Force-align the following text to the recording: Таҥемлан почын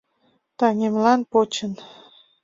Таҥемлан 0.57 1.21
почын 1.31 1.73